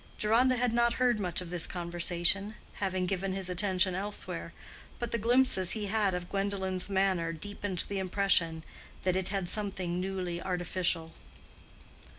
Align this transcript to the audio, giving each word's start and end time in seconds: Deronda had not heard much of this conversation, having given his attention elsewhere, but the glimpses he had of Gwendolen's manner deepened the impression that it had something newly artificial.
Deronda 0.17 0.55
had 0.57 0.73
not 0.73 0.93
heard 0.93 1.19
much 1.19 1.41
of 1.41 1.51
this 1.51 1.67
conversation, 1.67 2.55
having 2.81 3.05
given 3.05 3.33
his 3.33 3.51
attention 3.51 3.93
elsewhere, 3.93 4.51
but 4.97 5.11
the 5.11 5.17
glimpses 5.19 5.73
he 5.73 5.85
had 5.85 6.15
of 6.15 6.27
Gwendolen's 6.27 6.89
manner 6.89 7.31
deepened 7.31 7.83
the 7.87 7.99
impression 7.99 8.63
that 9.03 9.15
it 9.15 9.29
had 9.29 9.47
something 9.47 9.99
newly 9.99 10.41
artificial. 10.41 11.13